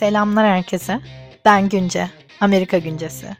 Selamlar 0.00 0.46
herkese. 0.46 1.00
Ben 1.44 1.68
Günce, 1.68 2.10
Amerika 2.40 2.78
Güncesi. 2.78 3.36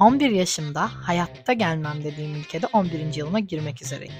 11 0.00 0.30
yaşımda 0.30 0.90
hayatta 1.02 1.52
gelmem 1.52 2.04
dediğim 2.04 2.34
ülkede 2.34 2.66
11. 2.66 3.14
yılıma 3.14 3.40
girmek 3.40 3.82
üzereyim. 3.82 4.14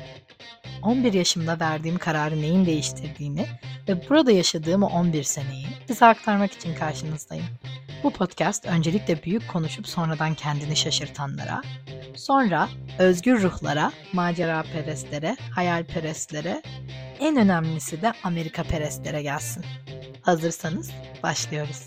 11 0.82 1.12
yaşımda 1.12 1.60
verdiğim 1.60 1.98
kararı 1.98 2.42
neyin 2.42 2.66
değiştirdiğini 2.66 3.46
ve 3.88 4.08
burada 4.08 4.30
yaşadığım 4.30 4.82
o 4.82 4.86
11 4.86 5.22
seneyi 5.22 5.66
size 5.86 6.06
aktarmak 6.06 6.52
için 6.52 6.74
karşınızdayım. 6.74 7.46
Bu 8.02 8.10
podcast 8.10 8.66
öncelikle 8.66 9.22
büyük 9.22 9.48
konuşup 9.48 9.88
sonradan 9.88 10.34
kendini 10.34 10.76
şaşırtanlara, 10.76 11.62
sonra 12.16 12.68
özgür 12.98 13.42
ruhlara, 13.42 13.92
macera 14.12 14.64
perestlere, 14.72 15.36
hayalperestlere, 15.50 16.62
en 17.20 17.36
önemlisi 17.36 18.02
de 18.02 18.12
Amerika 18.22 18.62
perestlere 18.62 19.22
gelsin. 19.22 19.64
Hazırsanız 20.24 20.90
başlıyoruz. 21.22 21.86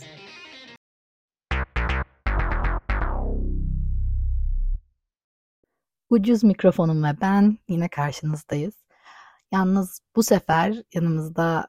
Ucuz 6.09 6.43
mikrofonum 6.43 7.03
ve 7.03 7.21
ben 7.21 7.57
yine 7.67 7.89
karşınızdayız. 7.89 8.73
Yalnız 9.51 10.01
bu 10.15 10.23
sefer 10.23 10.83
yanımızda 10.93 11.67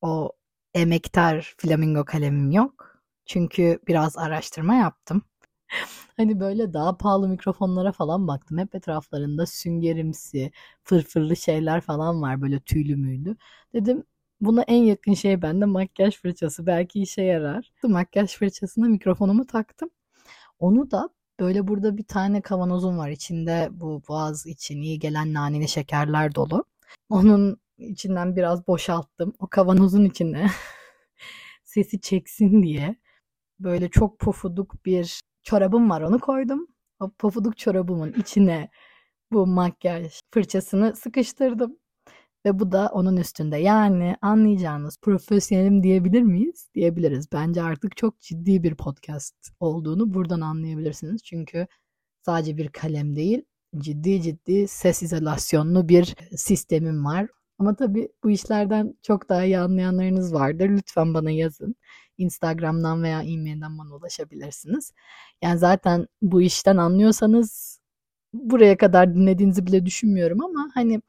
o 0.00 0.32
emektar 0.74 1.54
flamingo 1.58 2.04
kalemim 2.04 2.50
yok. 2.50 3.02
Çünkü 3.26 3.78
biraz 3.86 4.18
araştırma 4.18 4.74
yaptım. 4.74 5.22
hani 6.16 6.40
böyle 6.40 6.72
daha 6.72 6.96
pahalı 6.96 7.28
mikrofonlara 7.28 7.92
falan 7.92 8.28
baktım. 8.28 8.58
Hep 8.58 8.74
etraflarında 8.74 9.46
süngerimsi, 9.46 10.52
fırfırlı 10.82 11.36
şeyler 11.36 11.80
falan 11.80 12.22
var 12.22 12.42
böyle 12.42 12.60
tüylü 12.60 12.96
müylü. 12.96 13.36
Dedim 13.74 14.04
buna 14.40 14.62
en 14.62 14.82
yakın 14.82 15.14
şey 15.14 15.42
bende 15.42 15.64
makyaj 15.64 16.16
fırçası. 16.16 16.66
Belki 16.66 17.02
işe 17.02 17.22
yarar. 17.22 17.72
Makyaj 17.82 18.36
fırçasına 18.36 18.86
mikrofonumu 18.86 19.46
taktım. 19.46 19.90
Onu 20.58 20.90
da 20.90 21.08
böyle 21.40 21.68
burada 21.68 21.96
bir 21.98 22.04
tane 22.04 22.40
kavanozum 22.42 22.98
var. 22.98 23.10
İçinde 23.10 23.68
bu 23.72 24.02
boğaz 24.08 24.46
için 24.46 24.82
iyi 24.82 24.98
gelen 24.98 25.34
naneli 25.34 25.68
şekerler 25.68 26.34
dolu. 26.34 26.64
Onun 27.10 27.60
içinden 27.78 28.36
biraz 28.36 28.66
boşalttım. 28.66 29.34
O 29.38 29.46
kavanozun 29.46 30.04
içine 30.04 30.50
sesi 31.64 32.00
çeksin 32.00 32.62
diye 32.62 32.96
böyle 33.60 33.88
çok 33.88 34.18
pofuduk 34.18 34.84
bir 34.86 35.20
çorabım 35.42 35.90
var 35.90 36.00
onu 36.02 36.18
koydum. 36.20 36.66
O 37.00 37.10
pofuduk 37.10 37.58
çorabımın 37.58 38.12
içine 38.12 38.70
bu 39.32 39.46
makyaj 39.46 40.20
fırçasını 40.30 40.96
sıkıştırdım. 40.96 41.78
Ve 42.46 42.58
bu 42.58 42.72
da 42.72 42.90
onun 42.92 43.16
üstünde. 43.16 43.56
Yani 43.56 44.16
anlayacağınız 44.22 44.98
profesyonelim 44.98 45.82
diyebilir 45.82 46.22
miyiz? 46.22 46.70
Diyebiliriz. 46.74 47.32
Bence 47.32 47.62
artık 47.62 47.96
çok 47.96 48.20
ciddi 48.20 48.62
bir 48.62 48.74
podcast 48.74 49.34
olduğunu 49.60 50.14
buradan 50.14 50.40
anlayabilirsiniz. 50.40 51.22
Çünkü 51.24 51.66
sadece 52.22 52.56
bir 52.56 52.68
kalem 52.68 53.16
değil, 53.16 53.42
ciddi 53.78 54.22
ciddi 54.22 54.68
ses 54.68 55.02
izolasyonlu 55.02 55.88
bir 55.88 56.16
sistemim 56.36 57.04
var. 57.04 57.28
Ama 57.58 57.76
tabii 57.76 58.08
bu 58.24 58.30
işlerden 58.30 58.94
çok 59.02 59.28
daha 59.28 59.44
iyi 59.44 59.58
anlayanlarınız 59.58 60.34
vardır. 60.34 60.68
Lütfen 60.68 61.14
bana 61.14 61.30
yazın. 61.30 61.74
Instagram'dan 62.18 63.02
veya 63.02 63.22
e-mailden 63.22 63.78
bana 63.78 63.94
ulaşabilirsiniz. 63.94 64.92
Yani 65.42 65.58
zaten 65.58 66.06
bu 66.22 66.42
işten 66.42 66.76
anlıyorsanız 66.76 67.80
buraya 68.32 68.76
kadar 68.76 69.14
dinlediğinizi 69.14 69.66
bile 69.66 69.86
düşünmüyorum 69.86 70.44
ama 70.44 70.70
hani 70.74 71.00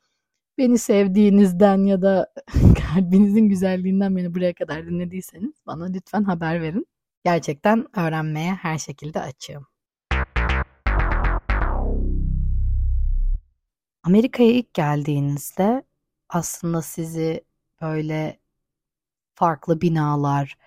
beni 0.58 0.78
sevdiğinizden 0.78 1.86
ya 1.86 2.02
da 2.02 2.34
kalbinizin 2.94 3.50
güzelliğinden 3.50 4.18
beni 4.18 4.36
buraya 4.36 4.54
kadar 4.54 4.86
dinlediyseniz 4.86 5.54
bana 5.68 5.86
lütfen 5.86 6.24
haber 6.24 6.62
verin. 6.62 6.88
Gerçekten 7.26 8.00
öğrenmeye 8.00 8.54
her 8.54 8.78
şekilde 8.78 9.22
açığım. 9.22 9.68
Amerika'ya 14.04 14.50
ilk 14.50 14.74
geldiğinizde 14.74 15.84
aslında 16.30 16.82
sizi 16.82 17.46
böyle 17.82 18.40
farklı 19.36 19.82
binalar, 19.82 20.58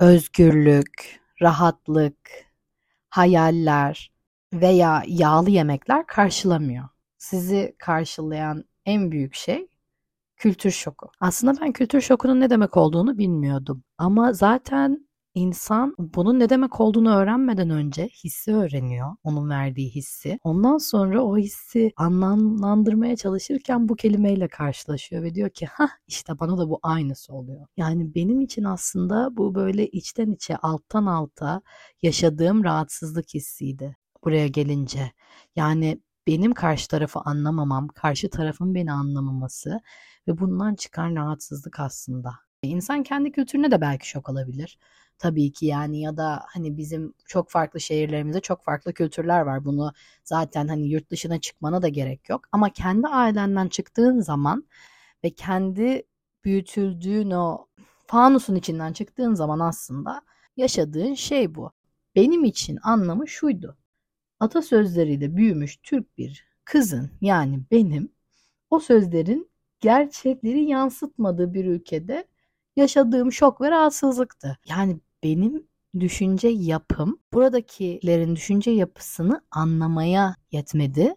özgürlük, 0.00 1.20
rahatlık, 1.42 2.30
hayaller 3.10 4.12
veya 4.52 5.02
yağlı 5.06 5.50
yemekler 5.50 6.06
karşılamıyor. 6.06 6.88
Sizi 7.18 7.74
karşılayan 7.78 8.64
en 8.86 9.12
büyük 9.12 9.34
şey 9.34 9.68
kültür 10.36 10.70
şoku. 10.70 11.08
Aslında 11.20 11.60
ben 11.60 11.72
kültür 11.72 12.00
şokunun 12.00 12.40
ne 12.40 12.50
demek 12.50 12.76
olduğunu 12.76 13.18
bilmiyordum. 13.18 13.84
Ama 13.98 14.32
zaten 14.32 15.08
insan 15.34 15.94
bunun 15.98 16.40
ne 16.40 16.48
demek 16.48 16.80
olduğunu 16.80 17.14
öğrenmeden 17.16 17.70
önce 17.70 18.08
hissi 18.08 18.54
öğreniyor. 18.54 19.16
Onun 19.24 19.50
verdiği 19.50 19.90
hissi. 19.90 20.38
Ondan 20.44 20.78
sonra 20.78 21.22
o 21.22 21.38
hissi 21.38 21.92
anlamlandırmaya 21.96 23.16
çalışırken 23.16 23.88
bu 23.88 23.96
kelimeyle 23.96 24.48
karşılaşıyor 24.48 25.22
ve 25.22 25.34
diyor 25.34 25.50
ki 25.50 25.66
ha 25.66 25.88
işte 26.06 26.38
bana 26.38 26.58
da 26.58 26.68
bu 26.70 26.80
aynısı 26.82 27.34
oluyor. 27.34 27.66
Yani 27.76 28.14
benim 28.14 28.40
için 28.40 28.64
aslında 28.64 29.36
bu 29.36 29.54
böyle 29.54 29.86
içten 29.86 30.30
içe 30.32 30.56
alttan 30.56 31.06
alta 31.06 31.62
yaşadığım 32.02 32.64
rahatsızlık 32.64 33.34
hissiydi 33.34 33.96
buraya 34.24 34.48
gelince. 34.48 35.12
Yani 35.56 36.00
benim 36.26 36.54
karşı 36.54 36.88
tarafı 36.88 37.20
anlamamam, 37.20 37.88
karşı 37.88 38.30
tarafın 38.30 38.74
beni 38.74 38.92
anlamaması 38.92 39.80
ve 40.28 40.38
bundan 40.38 40.74
çıkan 40.74 41.16
rahatsızlık 41.16 41.80
aslında. 41.80 42.34
İnsan 42.62 43.02
kendi 43.02 43.32
kültürüne 43.32 43.70
de 43.70 43.80
belki 43.80 44.08
şok 44.08 44.28
alabilir. 44.30 44.78
Tabii 45.18 45.52
ki 45.52 45.66
yani 45.66 46.00
ya 46.00 46.16
da 46.16 46.42
hani 46.46 46.76
bizim 46.76 47.14
çok 47.26 47.50
farklı 47.50 47.80
şehirlerimizde 47.80 48.40
çok 48.40 48.64
farklı 48.64 48.94
kültürler 48.94 49.40
var. 49.40 49.64
Bunu 49.64 49.92
zaten 50.24 50.68
hani 50.68 50.88
yurt 50.88 51.10
dışına 51.10 51.40
çıkmana 51.40 51.82
da 51.82 51.88
gerek 51.88 52.28
yok. 52.28 52.48
Ama 52.52 52.70
kendi 52.70 53.06
ailenden 53.08 53.68
çıktığın 53.68 54.20
zaman 54.20 54.68
ve 55.24 55.30
kendi 55.30 56.02
büyütüldüğün 56.44 57.30
o 57.30 57.66
fanusun 58.06 58.54
içinden 58.54 58.92
çıktığın 58.92 59.34
zaman 59.34 59.60
aslında 59.60 60.22
yaşadığın 60.56 61.14
şey 61.14 61.54
bu. 61.54 61.72
Benim 62.16 62.44
için 62.44 62.78
anlamı 62.82 63.28
şuydu 63.28 63.76
atasözleriyle 64.40 65.36
büyümüş 65.36 65.76
Türk 65.76 66.18
bir 66.18 66.44
kızın 66.64 67.10
yani 67.20 67.60
benim 67.70 68.12
o 68.70 68.80
sözlerin 68.80 69.50
gerçekleri 69.80 70.64
yansıtmadığı 70.64 71.54
bir 71.54 71.64
ülkede 71.64 72.24
yaşadığım 72.76 73.32
şok 73.32 73.60
ve 73.60 73.70
rahatsızlıktı. 73.70 74.58
Yani 74.68 75.00
benim 75.22 75.66
düşünce 76.00 76.48
yapım 76.48 77.18
buradakilerin 77.32 78.36
düşünce 78.36 78.70
yapısını 78.70 79.40
anlamaya 79.50 80.36
yetmedi. 80.52 81.14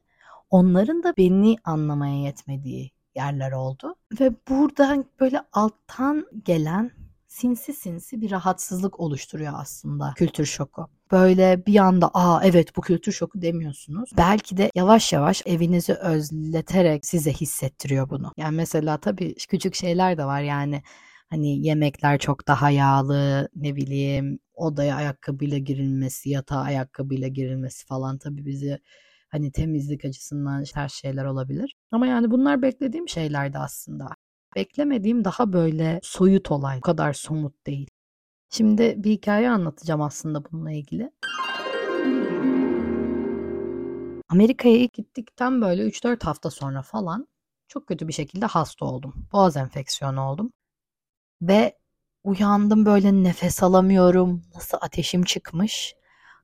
Onların 0.49 1.03
da 1.03 1.13
beni 1.17 1.55
anlamaya 1.63 2.21
yetmediği 2.21 2.91
yerler 3.15 3.51
oldu. 3.51 3.95
Ve 4.19 4.31
buradan 4.49 5.05
böyle 5.19 5.41
alttan 5.53 6.25
gelen 6.45 6.91
sinsi 7.27 7.73
sinsi 7.73 8.21
bir 8.21 8.31
rahatsızlık 8.31 8.99
oluşturuyor 8.99 9.53
aslında 9.55 10.13
kültür 10.15 10.45
şoku. 10.45 10.89
Böyle 11.11 11.65
bir 11.65 11.75
anda 11.75 12.11
aa 12.13 12.41
evet 12.43 12.75
bu 12.75 12.81
kültür 12.81 13.11
şoku 13.11 13.41
demiyorsunuz. 13.41 14.09
Belki 14.17 14.57
de 14.57 14.71
yavaş 14.75 15.13
yavaş 15.13 15.41
evinizi 15.45 15.93
özleterek 15.93 17.05
size 17.05 17.33
hissettiriyor 17.33 18.09
bunu. 18.09 18.31
Yani 18.37 18.55
mesela 18.55 18.97
tabii 18.97 19.35
küçük 19.35 19.75
şeyler 19.75 20.17
de 20.17 20.25
var 20.25 20.41
yani 20.41 20.81
hani 21.29 21.67
yemekler 21.67 22.19
çok 22.19 22.47
daha 22.47 22.69
yağlı 22.69 23.49
ne 23.55 23.75
bileyim 23.75 24.39
odaya 24.53 24.95
ayakkabıyla 24.95 25.57
girilmesi 25.57 26.29
yatağa 26.29 26.59
ayakkabıyla 26.59 27.27
girilmesi 27.27 27.85
falan 27.85 28.17
tabii 28.17 28.45
bizi 28.45 28.79
hani 29.29 29.51
temizlik 29.51 30.05
açısından 30.05 30.63
ters 30.63 30.93
şeyler 30.93 31.25
olabilir. 31.25 31.75
Ama 31.91 32.07
yani 32.07 32.31
bunlar 32.31 32.61
beklediğim 32.61 33.09
şeylerdi 33.09 33.57
aslında. 33.57 34.07
Beklemediğim 34.55 35.25
daha 35.25 35.53
böyle 35.53 35.99
soyut 36.03 36.51
olay. 36.51 36.77
Bu 36.77 36.81
kadar 36.81 37.13
somut 37.13 37.65
değil. 37.67 37.89
Şimdi 38.49 38.95
bir 39.03 39.11
hikaye 39.11 39.49
anlatacağım 39.49 40.01
aslında 40.01 40.43
bununla 40.51 40.71
ilgili. 40.71 41.11
Amerika'ya 44.29 44.75
ilk 44.75 44.93
gittikten 44.93 45.61
böyle 45.61 45.83
3-4 45.87 46.23
hafta 46.23 46.49
sonra 46.49 46.81
falan 46.81 47.27
çok 47.67 47.87
kötü 47.87 48.07
bir 48.07 48.13
şekilde 48.13 48.45
hasta 48.45 48.85
oldum. 48.85 49.13
Boğaz 49.33 49.57
enfeksiyonu 49.57 50.21
oldum. 50.21 50.53
Ve 51.41 51.77
uyandım 52.23 52.85
böyle 52.85 53.23
nefes 53.23 53.63
alamıyorum. 53.63 54.41
Nasıl 54.55 54.77
ateşim 54.81 55.23
çıkmış. 55.23 55.95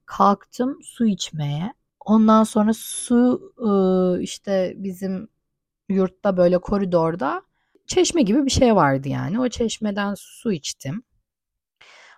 Kalktım 0.05 0.79
su 0.83 1.05
içmeye. 1.05 1.73
Ondan 1.99 2.43
sonra 2.43 2.73
su 2.73 3.53
işte 4.21 4.73
bizim 4.77 5.27
yurtta 5.89 6.37
böyle 6.37 6.57
koridorda 6.57 7.41
çeşme 7.87 8.21
gibi 8.21 8.45
bir 8.45 8.51
şey 8.51 8.75
vardı 8.75 9.09
yani. 9.09 9.39
O 9.39 9.49
çeşmeden 9.49 10.13
su 10.17 10.51
içtim. 10.51 11.03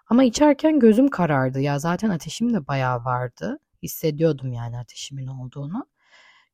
Ama 0.10 0.24
içerken 0.24 0.80
gözüm 0.80 1.10
karardı. 1.10 1.60
Ya 1.62 1.80
zaten 1.80 2.10
ateşim 2.10 2.54
de 2.54 2.68
bayağı 2.68 3.06
vardı. 3.06 3.60
Hissediyordum 3.84 4.54
yani 4.54 4.78
ateşimin 4.78 5.28
olduğunu. 5.28 5.86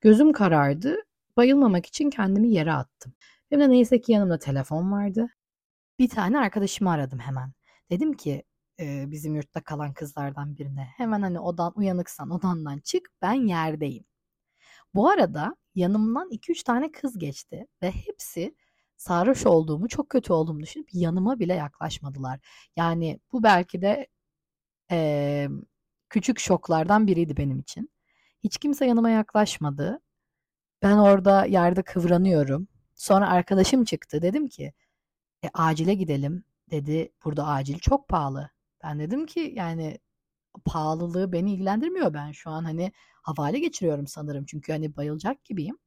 Gözüm 0.02 0.34
karardı. 0.34 0.96
Bayılmamak 1.38 1.86
için 1.86 2.10
kendimi 2.10 2.50
yere 2.50 2.74
attım. 2.74 3.14
Benim 3.52 3.62
de 3.62 3.70
neyse 3.70 4.02
ki 4.02 4.12
yanımda 4.12 4.40
telefon 4.40 4.92
vardı. 4.92 5.28
Bir 6.00 6.10
tane 6.10 6.40
arkadaşımı 6.40 6.92
aradım 6.92 7.20
hemen. 7.20 7.54
Dedim 7.92 8.14
ki 8.14 8.44
e, 8.80 9.12
bizim 9.12 9.36
yurtta 9.36 9.64
kalan 9.64 9.94
kızlardan 9.94 10.58
birine. 10.58 10.90
Hemen 10.98 11.22
hani 11.22 11.40
odan 11.40 11.74
uyanıksan 11.76 12.30
odandan 12.30 12.80
çık 12.80 13.10
ben 13.22 13.34
yerdeyim. 13.34 14.06
Bu 14.94 15.10
arada 15.10 15.56
yanımdan 15.76 16.30
2-3 16.32 16.64
tane 16.64 16.92
kız 16.92 17.18
geçti 17.20 17.68
ve 17.82 17.92
hepsi 17.92 18.56
sarhoş 19.04 19.46
olduğumu, 19.46 19.88
çok 19.88 20.10
kötü 20.10 20.34
olduğumu 20.34 20.60
düşünüp 20.62 20.90
yanıma 20.94 21.40
bile 21.40 21.54
yaklaşmadılar. 21.54 22.40
Yani 22.76 23.20
bu 23.32 23.44
belki 23.44 23.82
de 23.82 24.08
e, 24.92 25.48
küçük 26.10 26.40
şoklardan 26.40 27.08
biriydi 27.08 27.38
benim 27.38 27.60
için. 27.60 27.90
Hiç 28.44 28.58
kimse 28.58 28.86
yanıma 28.86 29.10
yaklaşmadı. 29.10 30.00
Ben 30.84 30.98
orada 30.98 31.46
yerde 31.46 31.84
kıvranıyorum. 31.84 32.68
Sonra 32.96 33.30
arkadaşım 33.30 33.86
çıktı. 33.86 34.22
Dedim 34.22 34.48
ki 34.48 34.74
e, 35.44 35.50
acile 35.54 35.94
gidelim 35.94 36.44
dedi. 36.72 37.14
Burada 37.26 37.48
acil 37.48 37.80
çok 37.80 38.08
pahalı. 38.08 38.50
Ben 38.84 39.00
dedim 39.00 39.26
ki 39.26 39.54
yani 39.56 40.00
pahalılığı 40.66 41.32
beni 41.32 41.54
ilgilendirmiyor. 41.54 42.14
Ben 42.14 42.32
şu 42.32 42.50
an 42.50 42.64
hani 42.64 42.92
havale 43.22 43.60
geçiriyorum 43.60 44.08
sanırım. 44.08 44.46
Çünkü 44.46 44.72
hani 44.72 44.96
bayılacak 44.96 45.46
gibiyim. 45.46 45.78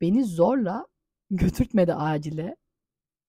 Beni 0.00 0.24
zorla 0.24 0.86
götürtmedi 1.30 1.94
acile. 1.94 2.56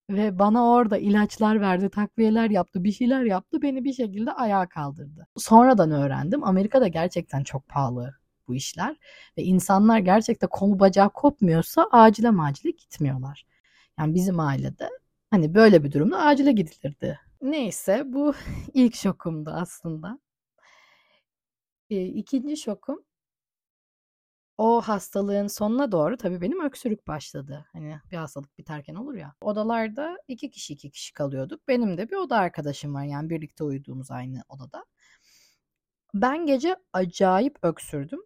Ve 0.10 0.40
bana 0.40 0.70
orada 0.70 0.98
ilaçlar 0.98 1.62
verdi, 1.62 1.90
takviyeler 1.90 2.50
yaptı, 2.50 2.84
bir 2.84 2.92
şeyler 2.92 3.24
yaptı. 3.24 3.62
Beni 3.62 3.84
bir 3.84 3.94
şekilde 3.94 4.32
ayağa 4.32 4.70
kaldırdı. 4.70 5.28
Sonradan 5.38 5.92
öğrendim. 5.92 6.44
Amerika'da 6.44 6.88
gerçekten 6.88 7.44
çok 7.44 7.68
pahalı 7.68 8.16
bu 8.48 8.56
işler. 8.56 8.98
Ve 9.38 9.44
insanlar 9.44 10.00
gerçekten 10.00 10.50
kolu 10.50 10.80
bacağı 10.80 11.10
kopmuyorsa 11.10 11.88
acile 11.92 12.30
macile 12.30 12.72
gitmiyorlar. 12.72 13.46
Yani 14.00 14.16
bizim 14.16 14.40
ailede 14.40 14.90
hani 15.32 15.54
böyle 15.56 15.84
bir 15.84 15.92
durumda 15.92 16.18
acile 16.18 16.52
gidilirdi. 16.52 17.20
Neyse 17.42 18.04
bu 18.06 18.34
ilk 18.74 18.96
şokumdu 18.96 19.50
aslında. 19.50 20.20
E, 21.90 22.06
ikinci 22.06 22.58
şokum 22.58 23.04
o 24.58 24.82
hastalığın 24.82 25.48
sonuna 25.48 25.92
doğru 25.92 26.18
tabii 26.18 26.42
benim 26.42 26.66
öksürük 26.66 27.08
başladı. 27.08 27.66
Hani 27.74 28.00
bir 28.12 28.18
hastalık 28.18 28.58
biterken 28.58 28.96
olur 28.96 29.14
ya. 29.16 29.36
Odalarda 29.42 30.18
iki 30.28 30.50
kişi 30.52 30.74
iki 30.74 30.92
kişi 30.92 31.14
kalıyorduk. 31.14 31.68
Benim 31.68 31.98
de 31.98 32.10
bir 32.10 32.16
oda 32.16 32.38
arkadaşım 32.38 32.96
var 32.96 33.04
yani 33.04 33.30
birlikte 33.30 33.64
uyuduğumuz 33.64 34.12
aynı 34.12 34.44
odada. 34.50 34.86
Ben 36.14 36.46
gece 36.46 36.76
acayip 36.94 37.58
öksürdüm 37.64 38.20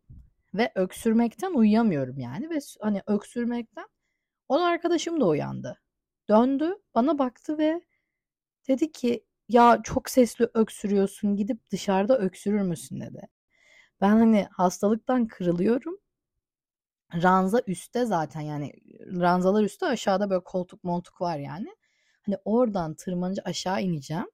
ve 0.53 0.71
öksürmekten 0.75 1.53
uyuyamıyorum 1.53 2.19
yani 2.19 2.49
ve 2.49 2.59
hani 2.81 3.01
öksürmekten 3.07 3.87
o 4.49 4.59
arkadaşım 4.59 5.21
da 5.21 5.27
uyandı. 5.27 5.81
Döndü 6.29 6.75
bana 6.95 7.19
baktı 7.19 7.57
ve 7.57 7.81
dedi 8.67 8.91
ki 8.91 9.25
ya 9.49 9.81
çok 9.83 10.09
sesli 10.09 10.49
öksürüyorsun 10.53 11.35
gidip 11.35 11.71
dışarıda 11.71 12.17
öksürür 12.19 12.61
müsün 12.61 13.01
dedi. 13.01 13.27
Ben 14.01 14.09
hani 14.09 14.47
hastalıktan 14.51 15.27
kırılıyorum 15.27 15.97
ranza 17.23 17.61
üstte 17.67 18.05
zaten 18.05 18.41
yani 18.41 18.73
ranzalar 18.99 19.63
üstte 19.63 19.85
aşağıda 19.85 20.29
böyle 20.29 20.43
koltuk 20.43 20.83
montuk 20.83 21.21
var 21.21 21.37
yani. 21.37 21.75
Hani 22.21 22.37
oradan 22.45 22.93
tırmanınca 22.95 23.43
aşağı 23.45 23.81
ineceğim. 23.81 24.27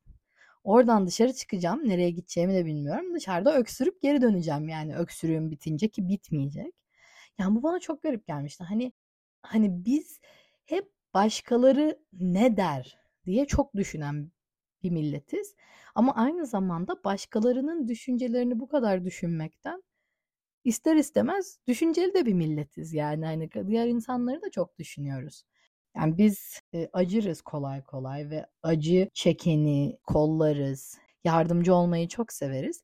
Oradan 0.63 1.07
dışarı 1.07 1.33
çıkacağım. 1.33 1.89
Nereye 1.89 2.09
gideceğimi 2.09 2.53
de 2.53 2.65
bilmiyorum. 2.65 3.15
Dışarıda 3.15 3.57
öksürüp 3.57 4.01
geri 4.01 4.21
döneceğim 4.21 4.69
yani 4.69 4.95
öksürüğüm 4.97 5.51
bitince 5.51 5.88
ki 5.88 6.09
bitmeyecek. 6.09 6.74
Yani 7.39 7.56
bu 7.56 7.63
bana 7.63 7.79
çok 7.79 8.03
garip 8.03 8.27
gelmişti. 8.27 8.63
Hani 8.63 8.94
hani 9.41 9.85
biz 9.85 10.19
hep 10.65 10.91
başkaları 11.13 12.00
ne 12.13 12.57
der 12.57 12.97
diye 13.25 13.45
çok 13.45 13.75
düşünen 13.75 14.31
bir 14.83 14.91
milletiz. 14.91 15.56
Ama 15.95 16.15
aynı 16.15 16.45
zamanda 16.45 17.03
başkalarının 17.03 17.88
düşüncelerini 17.88 18.59
bu 18.59 18.68
kadar 18.68 19.06
düşünmekten 19.06 19.83
ister 20.68 20.96
istemez 20.96 21.60
düşünceli 21.68 22.14
de 22.14 22.25
bir 22.25 22.34
milletiz 22.34 22.94
yani 22.94 23.25
hani 23.25 23.50
diğer 23.68 23.88
insanları 23.88 24.42
da 24.42 24.52
çok 24.52 24.78
düşünüyoruz. 24.80 25.44
Yani 25.96 26.18
biz 26.18 26.62
e, 26.74 26.90
acırız 26.94 27.42
kolay 27.42 27.84
kolay 27.84 28.30
ve 28.30 28.46
acı 28.64 29.10
çekeni 29.14 29.98
kollarız. 30.08 30.98
Yardımcı 31.24 31.75
olmayı 31.75 32.08
çok 32.08 32.34
severiz. 32.34 32.84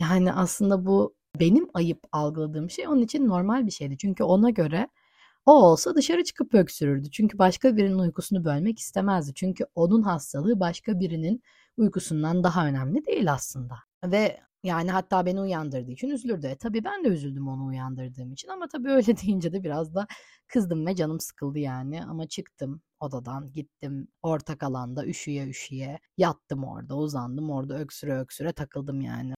Yani 0.00 0.32
aslında 0.32 0.86
bu 0.86 1.14
benim 1.40 1.68
ayıp 1.74 2.00
algıladığım 2.12 2.70
şey 2.70 2.88
onun 2.88 3.02
için 3.02 3.28
normal 3.28 3.66
bir 3.66 3.70
şeydi. 3.70 3.98
Çünkü 3.98 4.24
ona 4.24 4.50
göre 4.50 4.88
o 5.46 5.52
olsa 5.52 5.94
dışarı 5.94 6.24
çıkıp 6.24 6.54
öksürürdü. 6.54 7.10
Çünkü 7.10 7.38
başka 7.38 7.76
birinin 7.76 7.98
uykusunu 7.98 8.44
bölmek 8.44 8.78
istemezdi. 8.78 9.34
Çünkü 9.34 9.66
onun 9.74 10.02
hastalığı 10.02 10.60
başka 10.60 11.00
birinin 11.00 11.42
uykusundan 11.76 12.44
daha 12.44 12.66
önemli 12.66 13.06
değil 13.06 13.32
aslında. 13.32 13.74
Ve 14.04 14.40
yani 14.64 14.90
hatta 14.90 15.26
beni 15.26 15.40
uyandırdığı 15.40 15.90
için 15.90 16.08
üzülürdü. 16.10 16.46
E, 16.46 16.56
tabii 16.56 16.84
ben 16.84 17.04
de 17.04 17.08
üzüldüm 17.08 17.48
onu 17.48 17.66
uyandırdığım 17.66 18.32
için 18.32 18.48
ama 18.48 18.68
tabii 18.68 18.90
öyle 18.90 19.16
deyince 19.22 19.52
de 19.52 19.64
biraz 19.64 19.94
da 19.94 20.06
kızdım 20.48 20.86
ve 20.86 20.96
canım 20.96 21.20
sıkıldı 21.20 21.58
yani. 21.58 22.04
Ama 22.04 22.28
çıktım 22.28 22.82
odadan 23.00 23.52
gittim 23.52 24.08
ortak 24.22 24.62
alanda 24.62 25.06
üşüye 25.06 25.48
üşüye 25.48 25.98
yattım 26.18 26.64
orada 26.64 26.96
uzandım 26.96 27.50
orada 27.50 27.78
öksüre 27.78 28.18
öksüre 28.18 28.52
takıldım 28.52 29.00
yani. 29.00 29.34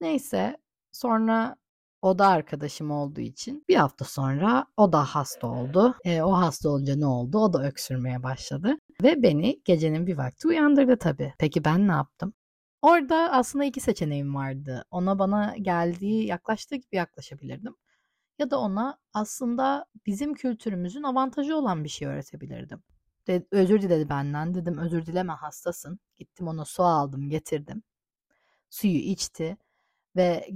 Neyse 0.00 0.56
sonra 0.92 1.56
o 2.02 2.18
da 2.18 2.26
arkadaşım 2.26 2.90
olduğu 2.90 3.20
için 3.20 3.64
bir 3.68 3.76
hafta 3.76 4.04
sonra 4.04 4.66
o 4.76 4.92
da 4.92 5.04
hasta 5.04 5.46
oldu. 5.46 5.94
E, 6.04 6.22
o 6.22 6.32
hasta 6.32 6.68
olunca 6.68 6.96
ne 6.96 7.06
oldu? 7.06 7.38
O 7.38 7.52
da 7.52 7.66
öksürmeye 7.66 8.22
başladı. 8.22 8.76
Ve 9.02 9.22
beni 9.22 9.60
gecenin 9.64 10.06
bir 10.06 10.18
vakti 10.18 10.48
uyandırdı 10.48 10.98
tabii. 10.98 11.34
Peki 11.38 11.64
ben 11.64 11.88
ne 11.88 11.92
yaptım? 11.92 12.32
Orada 12.82 13.32
aslında 13.32 13.64
iki 13.64 13.80
seçeneğim 13.80 14.34
vardı. 14.34 14.84
Ona 14.90 15.18
bana 15.18 15.56
geldiği, 15.56 16.26
yaklaştığı 16.26 16.76
gibi 16.76 16.96
yaklaşabilirdim. 16.96 17.76
Ya 18.38 18.50
da 18.50 18.58
ona 18.60 18.98
aslında 19.14 19.86
bizim 20.06 20.34
kültürümüzün 20.34 21.02
avantajı 21.02 21.56
olan 21.56 21.84
bir 21.84 21.88
şey 21.88 22.08
öğretebilirdim. 22.08 22.82
De, 23.26 23.46
özür 23.50 23.82
diledi 23.82 24.08
benden. 24.08 24.54
Dedim 24.54 24.78
özür 24.78 25.06
dileme 25.06 25.32
hastasın. 25.32 26.00
Gittim 26.18 26.48
ona 26.48 26.64
su 26.64 26.82
aldım 26.84 27.28
getirdim. 27.30 27.82
Suyu 28.70 28.94
içti 28.98 29.56
ve 30.16 30.48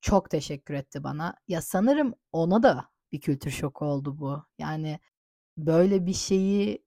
çok 0.00 0.30
teşekkür 0.30 0.74
etti 0.74 1.04
bana. 1.04 1.36
Ya 1.48 1.62
sanırım 1.62 2.14
ona 2.32 2.62
da 2.62 2.88
bir 3.12 3.20
kültür 3.20 3.50
şoku 3.50 3.84
oldu 3.84 4.18
bu. 4.18 4.44
Yani 4.58 5.00
böyle 5.58 6.06
bir 6.06 6.14
şeyi 6.14 6.84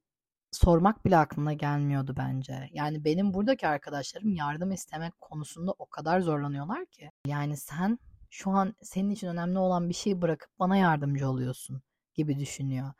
sormak 0.55 1.05
bile 1.05 1.17
aklına 1.17 1.53
gelmiyordu 1.53 2.15
bence. 2.17 2.69
Yani 2.73 3.05
benim 3.05 3.33
buradaki 3.33 3.67
arkadaşlarım 3.67 4.33
yardım 4.33 4.71
istemek 4.71 5.21
konusunda 5.21 5.71
o 5.79 5.85
kadar 5.85 6.19
zorlanıyorlar 6.19 6.85
ki. 6.85 7.11
Yani 7.27 7.57
sen 7.57 7.99
şu 8.29 8.51
an 8.51 8.75
senin 8.81 9.09
için 9.09 9.27
önemli 9.27 9.59
olan 9.59 9.89
bir 9.89 9.93
şeyi 9.93 10.21
bırakıp 10.21 10.49
bana 10.59 10.77
yardımcı 10.77 11.29
oluyorsun 11.29 11.81
gibi 12.13 12.39
düşünüyor. 12.39 12.93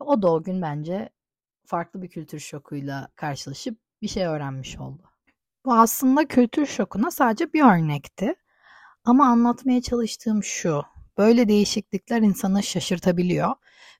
O 0.00 0.22
da 0.22 0.32
o 0.32 0.42
gün 0.42 0.62
bence 0.62 1.10
farklı 1.66 2.02
bir 2.02 2.08
kültür 2.08 2.38
şokuyla 2.38 3.08
karşılaşıp 3.16 3.78
bir 4.02 4.08
şey 4.08 4.26
öğrenmiş 4.26 4.78
oldu. 4.78 5.02
Bu 5.64 5.74
aslında 5.74 6.28
kültür 6.28 6.66
şokuna 6.66 7.10
sadece 7.10 7.52
bir 7.52 7.62
örnekti. 7.62 8.34
Ama 9.04 9.26
anlatmaya 9.26 9.82
çalıştığım 9.82 10.44
şu. 10.44 10.82
Böyle 11.18 11.48
değişiklikler 11.48 12.20
insanı 12.22 12.62
şaşırtabiliyor 12.62 13.54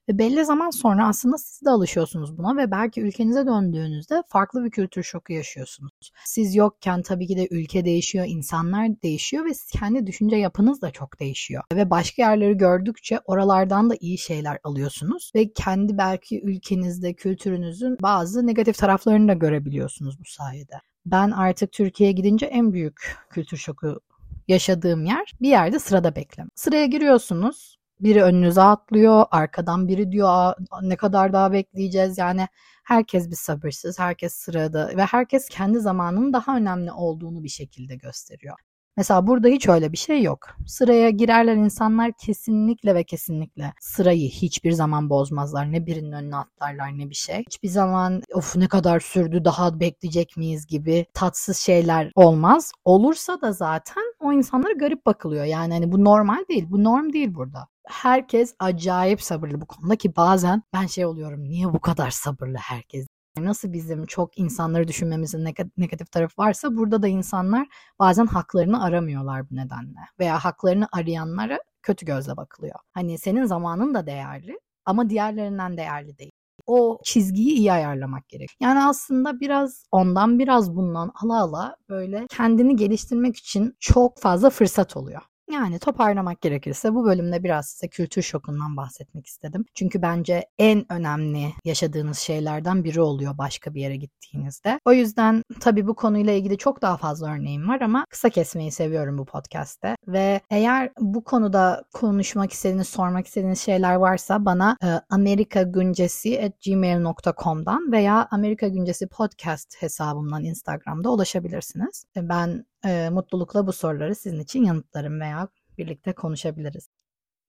ve 0.09 0.17
belli 0.17 0.45
zaman 0.45 0.69
sonra 0.69 1.07
aslında 1.07 1.37
siz 1.37 1.65
de 1.65 1.69
alışıyorsunuz 1.69 2.37
buna 2.37 2.57
ve 2.57 2.71
belki 2.71 3.01
ülkenize 3.01 3.45
döndüğünüzde 3.45 4.23
farklı 4.27 4.65
bir 4.65 4.71
kültür 4.71 5.03
şoku 5.03 5.33
yaşıyorsunuz. 5.33 6.11
Siz 6.25 6.55
yokken 6.55 7.01
tabii 7.01 7.27
ki 7.27 7.37
de 7.37 7.47
ülke 7.51 7.85
değişiyor, 7.85 8.25
insanlar 8.27 9.01
değişiyor 9.01 9.45
ve 9.45 9.51
kendi 9.79 10.07
düşünce 10.07 10.35
yapınız 10.35 10.81
da 10.81 10.91
çok 10.91 11.19
değişiyor. 11.19 11.63
Ve 11.73 11.89
başka 11.89 12.21
yerleri 12.21 12.57
gördükçe 12.57 13.19
oralardan 13.25 13.89
da 13.89 13.95
iyi 13.99 14.17
şeyler 14.17 14.59
alıyorsunuz 14.63 15.31
ve 15.35 15.53
kendi 15.53 15.97
belki 15.97 16.41
ülkenizde, 16.41 17.13
kültürünüzün 17.13 17.97
bazı 18.01 18.47
negatif 18.47 18.77
taraflarını 18.77 19.27
da 19.27 19.33
görebiliyorsunuz 19.33 20.19
bu 20.19 20.25
sayede. 20.25 20.75
Ben 21.05 21.31
artık 21.31 21.71
Türkiye'ye 21.71 22.13
gidince 22.13 22.45
en 22.45 22.73
büyük 22.73 23.17
kültür 23.29 23.57
şoku 23.57 23.99
yaşadığım 24.47 25.05
yer 25.05 25.33
bir 25.41 25.49
yerde 25.49 25.79
sırada 25.79 26.15
bekleme. 26.15 26.49
Sıraya 26.55 26.85
giriyorsunuz. 26.85 27.77
Biri 28.03 28.23
önünüze 28.23 28.61
atlıyor, 28.61 29.25
arkadan 29.31 29.87
biri 29.87 30.11
diyor 30.11 30.53
ne 30.81 30.95
kadar 30.95 31.33
daha 31.33 31.51
bekleyeceğiz 31.51 32.17
yani 32.17 32.47
herkes 32.83 33.29
bir 33.31 33.35
sabırsız, 33.35 33.99
herkes 33.99 34.33
sırada 34.33 34.91
ve 34.97 35.03
herkes 35.03 35.49
kendi 35.49 35.79
zamanının 35.79 36.33
daha 36.33 36.57
önemli 36.57 36.91
olduğunu 36.91 37.43
bir 37.43 37.49
şekilde 37.49 37.95
gösteriyor. 37.95 38.55
Mesela 38.97 39.27
burada 39.27 39.47
hiç 39.47 39.67
öyle 39.67 39.91
bir 39.91 39.97
şey 39.97 40.23
yok. 40.23 40.39
Sıraya 40.67 41.09
girerler 41.09 41.55
insanlar 41.55 42.11
kesinlikle 42.17 42.95
ve 42.95 43.03
kesinlikle 43.03 43.73
sırayı 43.81 44.29
hiçbir 44.29 44.71
zaman 44.71 45.09
bozmazlar. 45.09 45.71
Ne 45.71 45.85
birinin 45.85 46.11
önüne 46.11 46.35
atlarlar 46.35 46.97
ne 46.97 47.09
bir 47.09 47.15
şey. 47.15 47.43
Hiçbir 47.47 47.69
zaman 47.69 48.21
of 48.33 48.55
ne 48.55 48.67
kadar 48.67 48.99
sürdü 48.99 49.45
daha 49.45 49.79
bekleyecek 49.79 50.37
miyiz 50.37 50.67
gibi 50.67 51.05
tatsız 51.13 51.57
şeyler 51.57 52.11
olmaz. 52.15 52.71
Olursa 52.85 53.41
da 53.41 53.51
zaten 53.51 54.03
o 54.19 54.33
insanlara 54.33 54.73
garip 54.73 55.05
bakılıyor. 55.05 55.45
Yani 55.45 55.73
hani 55.73 55.91
bu 55.91 56.03
normal 56.03 56.45
değil. 56.49 56.65
Bu 56.69 56.83
norm 56.83 57.13
değil 57.13 57.35
burada. 57.35 57.72
Herkes 57.87 58.55
acayip 58.59 59.21
sabırlı 59.21 59.61
bu 59.61 59.65
konuda 59.65 59.95
ki 59.95 60.15
bazen 60.15 60.63
ben 60.73 60.85
şey 60.87 61.05
oluyorum 61.05 61.43
niye 61.43 61.73
bu 61.73 61.79
kadar 61.79 62.09
sabırlı 62.09 62.57
herkes 62.57 63.07
Nasıl 63.37 63.73
bizim 63.73 64.05
çok 64.05 64.37
insanları 64.37 64.87
düşünmemizin 64.87 65.53
negatif 65.77 66.11
tarafı 66.11 66.41
varsa 66.41 66.75
burada 66.75 67.01
da 67.01 67.07
insanlar 67.07 67.67
bazen 67.99 68.25
haklarını 68.25 68.83
aramıyorlar 68.83 69.49
bu 69.49 69.55
nedenle. 69.55 69.99
Veya 70.19 70.39
haklarını 70.39 70.87
arayanlara 70.91 71.59
kötü 71.81 72.05
gözle 72.05 72.37
bakılıyor. 72.37 72.75
Hani 72.91 73.17
senin 73.17 73.45
zamanın 73.45 73.93
da 73.93 74.07
değerli 74.07 74.59
ama 74.85 75.09
diğerlerinden 75.09 75.77
değerli 75.77 76.17
değil. 76.17 76.31
O 76.67 76.99
çizgiyi 77.03 77.51
iyi 77.57 77.73
ayarlamak 77.73 78.29
gerek. 78.29 78.49
Yani 78.59 78.83
aslında 78.83 79.39
biraz 79.39 79.85
ondan 79.91 80.39
biraz 80.39 80.75
bundan 80.75 81.11
ala 81.23 81.41
ala 81.43 81.75
böyle 81.89 82.27
kendini 82.29 82.75
geliştirmek 82.75 83.35
için 83.35 83.75
çok 83.79 84.19
fazla 84.19 84.49
fırsat 84.49 84.97
oluyor. 84.97 85.21
Yani 85.51 85.79
toparlamak 85.79 86.41
gerekirse 86.41 86.93
bu 86.93 87.05
bölümde 87.05 87.43
biraz 87.43 87.69
size 87.69 87.87
kültür 87.87 88.21
şokundan 88.21 88.77
bahsetmek 88.77 89.27
istedim. 89.27 89.65
Çünkü 89.73 90.01
bence 90.01 90.45
en 90.57 90.91
önemli 90.91 91.53
yaşadığınız 91.65 92.17
şeylerden 92.17 92.83
biri 92.83 93.01
oluyor 93.01 93.37
başka 93.37 93.73
bir 93.73 93.81
yere 93.81 93.95
gittiğinizde. 93.95 94.79
O 94.85 94.93
yüzden 94.93 95.43
tabii 95.59 95.87
bu 95.87 95.95
konuyla 95.95 96.33
ilgili 96.33 96.57
çok 96.57 96.81
daha 96.81 96.97
fazla 96.97 97.33
örneğim 97.33 97.67
var 97.67 97.81
ama 97.81 98.05
kısa 98.09 98.29
kesmeyi 98.29 98.71
seviyorum 98.71 99.17
bu 99.17 99.25
podcast'te. 99.25 99.95
Ve 100.07 100.41
eğer 100.49 100.91
bu 100.99 101.23
konuda 101.23 101.83
konuşmak 101.93 102.51
istediğiniz, 102.51 102.87
sormak 102.87 103.27
istediğiniz 103.27 103.61
şeyler 103.61 103.95
varsa 103.95 104.45
bana 104.45 104.77
e, 104.83 104.87
amerikagüncesi.gmail.com'dan 105.09 107.91
veya 107.91 108.27
Amerika 108.31 108.67
Güncesi 108.67 109.07
Podcast 109.07 109.81
hesabımdan 109.81 110.43
Instagram'da 110.43 111.11
ulaşabilirsiniz. 111.11 112.05
Ben 112.15 112.65
e, 112.85 113.09
mutlulukla 113.09 113.67
bu 113.67 113.73
soruları 113.73 114.15
sizin 114.15 114.39
için 114.39 114.63
yanıtlarım 114.63 115.19
veya 115.19 115.47
birlikte 115.77 116.13
konuşabiliriz. 116.13 116.89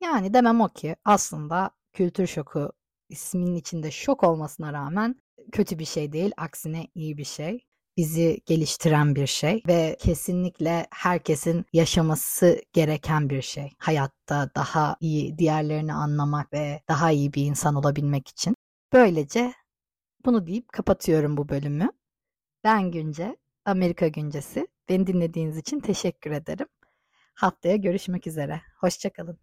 Yani 0.02 0.34
demem 0.34 0.60
o 0.60 0.68
ki 0.68 0.96
aslında 1.04 1.70
kültür 1.92 2.26
şoku 2.26 2.72
isminin 3.08 3.56
içinde 3.56 3.90
şok 3.90 4.24
olmasına 4.24 4.72
rağmen 4.72 5.22
kötü 5.52 5.78
bir 5.78 5.84
şey 5.84 6.12
değil. 6.12 6.32
Aksine 6.36 6.88
iyi 6.94 7.18
bir 7.18 7.24
şey. 7.24 7.66
Bizi 7.96 8.40
geliştiren 8.46 9.14
bir 9.14 9.26
şey 9.26 9.62
ve 9.68 9.96
kesinlikle 10.00 10.86
herkesin 10.90 11.64
yaşaması 11.72 12.62
gereken 12.72 13.30
bir 13.30 13.42
şey. 13.42 13.70
Hayatta 13.78 14.50
daha 14.56 14.96
iyi 15.00 15.38
diğerlerini 15.38 15.92
anlamak 15.92 16.52
ve 16.52 16.82
daha 16.88 17.10
iyi 17.10 17.32
bir 17.32 17.44
insan 17.44 17.74
olabilmek 17.74 18.28
için. 18.28 18.54
Böylece 18.92 19.52
bunu 20.24 20.46
deyip 20.46 20.72
kapatıyorum 20.72 21.36
bu 21.36 21.48
bölümü. 21.48 21.90
Ben 22.64 22.90
Günce, 22.90 23.36
Amerika 23.64 24.08
Güncesi. 24.08 24.66
Beni 24.88 25.06
dinlediğiniz 25.06 25.58
için 25.58 25.80
teşekkür 25.80 26.30
ederim. 26.30 26.66
Haftaya 27.34 27.76
görüşmek 27.76 28.26
üzere. 28.26 28.60
Hoşçakalın. 28.80 29.38